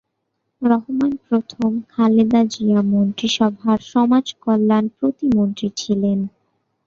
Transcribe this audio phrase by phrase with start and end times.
[0.61, 6.19] রহমান প্রথম খালেদা জিয়া মন্ত্রীসভার সমাজকল্যাণ প্রতিমন্ত্রী ছিলেন।